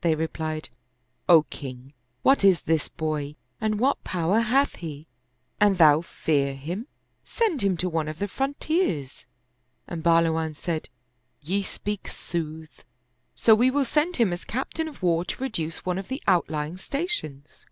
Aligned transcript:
They 0.00 0.16
replied," 0.16 0.70
O 1.28 1.42
king, 1.44 1.92
what 2.22 2.42
is 2.42 2.62
this 2.62 2.88
boy, 2.88 3.36
and 3.60 3.78
what 3.78 4.02
power 4.02 4.40
hath 4.40 4.74
he? 4.74 5.06
An 5.60 5.74
thou 5.76 6.00
fear 6.00 6.54
him, 6.56 6.88
send 7.22 7.62
him 7.62 7.76
to 7.76 7.88
one 7.88 8.08
of 8.08 8.18
the 8.18 8.26
frontiers." 8.26 9.28
And 9.86 10.02
Bahluwan 10.02 10.56
said," 10.56 10.88
Ye 11.50 11.62
speak 11.62 12.08
sooth; 12.08 12.82
so 13.36 13.54
we 13.54 13.70
will 13.70 13.84
send 13.84 14.16
him 14.16 14.32
as 14.32 14.44
captain 14.44 14.88
of 14.88 15.00
war 15.00 15.24
to 15.24 15.40
reduce 15.40 15.86
one 15.86 15.96
of 15.96 16.08
the 16.08 16.20
outlying 16.26 16.76
stations." 16.76 17.64